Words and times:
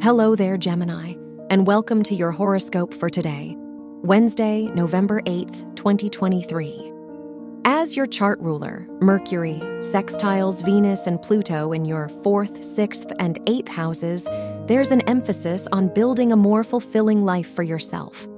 Hello 0.00 0.36
there, 0.36 0.56
Gemini, 0.56 1.14
and 1.50 1.66
welcome 1.66 2.04
to 2.04 2.14
your 2.14 2.30
horoscope 2.30 2.94
for 2.94 3.10
today, 3.10 3.56
Wednesday, 3.58 4.70
November 4.72 5.20
8th, 5.22 5.74
2023. 5.74 6.92
As 7.64 7.96
your 7.96 8.06
chart 8.06 8.38
ruler, 8.38 8.86
Mercury 9.00 9.58
sextiles 9.80 10.64
Venus 10.64 11.08
and 11.08 11.20
Pluto 11.20 11.72
in 11.72 11.84
your 11.84 12.08
fourth, 12.22 12.62
sixth, 12.62 13.10
and 13.18 13.40
eighth 13.48 13.66
houses, 13.66 14.28
there's 14.68 14.92
an 14.92 15.00
emphasis 15.08 15.66
on 15.72 15.92
building 15.92 16.30
a 16.30 16.36
more 16.36 16.62
fulfilling 16.62 17.24
life 17.24 17.52
for 17.52 17.64
yourself. 17.64 18.28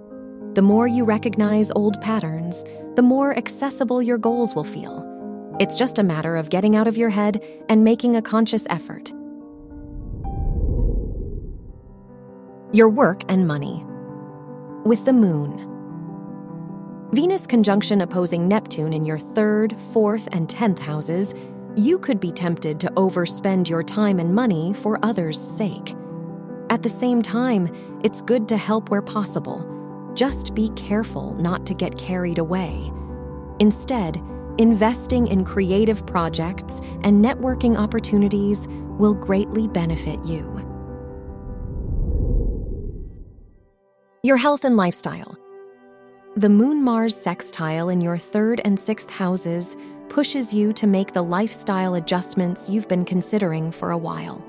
The 0.55 0.63
more 0.63 0.89
you 0.89 1.05
recognize 1.05 1.71
old 1.73 2.01
patterns, 2.01 2.65
the 2.97 3.03
more 3.03 3.37
accessible 3.37 4.01
your 4.01 4.17
goals 4.17 4.55
will 4.55 4.65
feel. 4.65 5.07
It's 5.61 5.77
just 5.77 5.99
a 5.99 6.03
matter 6.03 6.37
of 6.37 6.49
getting 6.49 6.75
out 6.75 6.89
of 6.89 6.97
your 6.97 7.11
head 7.11 7.45
and 7.69 7.85
making 7.85 8.17
a 8.17 8.23
conscious 8.23 8.67
effort. 8.71 9.13
Your 12.73 12.89
work 12.89 13.23
and 13.29 13.49
money. 13.49 13.85
With 14.85 15.05
the 15.05 15.13
moon. 15.13 15.67
Venus 17.13 17.45
conjunction 17.45 18.03
opposing 18.03 18.47
Neptune 18.47 18.93
in 18.93 19.05
your 19.05 19.19
third, 19.19 19.75
fourth, 19.93 20.29
and 20.31 20.49
tenth 20.49 20.81
houses, 20.81 21.35
you 21.75 21.99
could 21.99 22.21
be 22.21 22.31
tempted 22.31 22.79
to 22.79 22.91
overspend 22.93 23.69
your 23.69 23.83
time 23.83 24.21
and 24.21 24.33
money 24.33 24.73
for 24.73 25.05
others' 25.05 25.41
sake. 25.41 25.97
At 26.71 26.85
the 26.85 26.89
same 26.89 27.21
time, 27.23 27.75
it's 28.05 28.23
good 28.23 28.47
to 28.51 28.57
help 28.57 28.89
where 28.89 29.03
possible. 29.03 29.67
Just 30.15 30.55
be 30.55 30.69
careful 30.77 31.35
not 31.35 31.67
to 31.67 31.75
get 31.75 31.99
carried 31.99 32.39
away. 32.39 32.93
Instead, 33.59 34.23
investing 34.59 35.27
in 35.27 35.45
creative 35.45 36.07
projects 36.07 36.79
and 37.03 37.25
networking 37.25 37.77
opportunities 37.77 38.69
will 38.97 39.15
greatly 39.15 39.67
benefit 39.67 40.25
you. 40.25 40.70
Your 44.23 44.37
health 44.37 44.65
and 44.65 44.77
lifestyle. 44.77 45.35
The 46.37 46.51
Moon 46.51 46.85
Mars 46.85 47.17
sextile 47.17 47.89
in 47.89 48.03
your 48.03 48.19
third 48.19 48.61
and 48.67 48.79
sixth 48.79 49.09
houses 49.09 49.79
pushes 50.11 50.53
you 50.53 50.75
to 50.75 50.87
make 50.87 51.15
the 51.15 51.23
lifestyle 51.23 51.95
adjustments 51.95 52.69
you've 52.69 52.87
been 52.87 53.07
considering 53.07 53.73
for 53.73 53.93
a 53.93 53.97
while. 53.97 54.45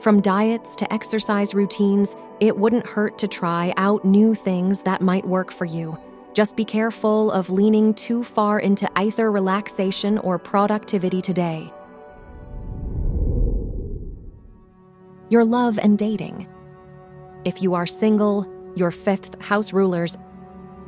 From 0.00 0.20
diets 0.20 0.76
to 0.76 0.92
exercise 0.92 1.54
routines, 1.54 2.14
it 2.40 2.58
wouldn't 2.58 2.86
hurt 2.86 3.16
to 3.20 3.26
try 3.26 3.72
out 3.78 4.04
new 4.04 4.34
things 4.34 4.82
that 4.82 5.00
might 5.00 5.26
work 5.26 5.50
for 5.50 5.64
you. 5.64 5.98
Just 6.34 6.54
be 6.54 6.64
careful 6.66 7.30
of 7.30 7.48
leaning 7.48 7.94
too 7.94 8.22
far 8.22 8.60
into 8.60 8.86
either 8.96 9.32
relaxation 9.32 10.18
or 10.18 10.38
productivity 10.38 11.22
today. 11.22 11.72
Your 15.30 15.46
love 15.46 15.78
and 15.78 15.96
dating. 15.96 16.46
If 17.46 17.62
you 17.62 17.72
are 17.72 17.86
single, 17.86 18.46
your 18.74 18.90
fifth 18.90 19.40
house 19.42 19.72
rulers, 19.72 20.16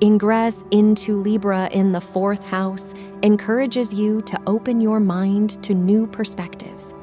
ingress 0.02 0.64
into 0.70 1.16
Libra 1.16 1.68
in 1.72 1.92
the 1.92 2.00
fourth 2.00 2.44
house 2.44 2.94
encourages 3.22 3.94
you 3.94 4.22
to 4.22 4.40
open 4.46 4.80
your 4.80 5.00
mind 5.00 5.62
to 5.62 5.74
new 5.74 6.06
perspectives. 6.06 6.94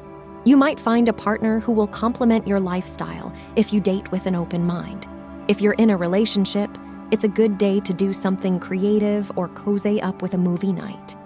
You 0.44 0.56
might 0.56 0.80
find 0.80 1.08
a 1.08 1.12
partner 1.12 1.60
who 1.60 1.72
will 1.72 1.86
complement 1.86 2.46
your 2.46 2.60
lifestyle 2.60 3.32
if 3.56 3.72
you 3.72 3.80
date 3.80 4.10
with 4.10 4.26
an 4.26 4.34
open 4.34 4.64
mind. 4.64 5.06
If 5.48 5.60
you're 5.60 5.74
in 5.74 5.90
a 5.90 5.96
relationship, 5.96 6.70
it's 7.10 7.24
a 7.24 7.28
good 7.28 7.58
day 7.58 7.80
to 7.80 7.92
do 7.92 8.12
something 8.12 8.58
creative 8.58 9.30
or 9.36 9.48
cozy 9.48 10.00
up 10.00 10.22
with 10.22 10.34
a 10.34 10.38
movie 10.38 10.72
night. 10.72 11.16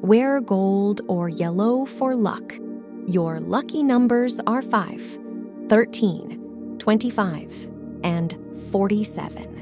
Wear 0.00 0.40
gold 0.40 1.02
or 1.08 1.28
yellow 1.28 1.84
for 1.84 2.14
luck. 2.14 2.54
Your 3.06 3.40
lucky 3.40 3.82
numbers 3.82 4.40
are 4.46 4.62
5, 4.62 5.18
13, 5.68 6.76
25, 6.78 7.68
and 8.02 8.36
47. 8.70 9.58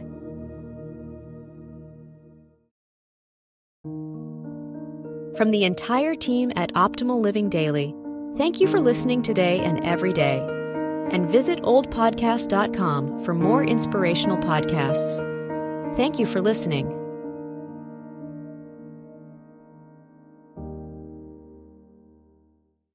From 5.37 5.51
the 5.51 5.65
entire 5.65 6.15
team 6.15 6.51
at 6.57 6.73
Optimal 6.73 7.21
Living 7.21 7.51
Daily, 7.51 7.95
thank 8.39 8.59
you 8.59 8.67
for 8.67 8.81
listening 8.81 9.21
today 9.21 9.61
and 9.61 9.85
every 9.85 10.15
day. 10.15 10.39
And 11.11 11.29
visit 11.29 11.61
oldpodcast.com 11.61 13.23
for 13.23 13.35
more 13.35 13.63
inspirational 13.63 14.39
podcasts. 14.39 15.19
Thank 15.95 16.19
you 16.19 16.25
for 16.25 16.41
listening. 16.41 16.96